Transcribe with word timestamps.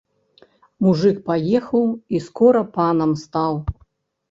Мужык 0.85 1.17
паехаў 1.27 1.85
і 2.17 2.23
скора 2.29 2.65
панам 2.81 3.17
стаў. 3.27 3.53